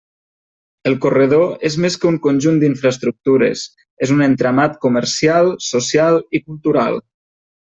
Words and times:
El 0.91 0.95
corredor 1.03 1.51
és 1.69 1.75
més 1.83 1.97
que 2.05 2.09
un 2.13 2.17
conjunt 2.23 2.57
d'infraestructures: 2.63 3.67
és 4.07 4.15
un 4.17 4.25
entramat 4.29 4.81
comercial, 4.87 5.53
social 5.69 6.19
i 6.41 6.43
cultural. 6.49 7.03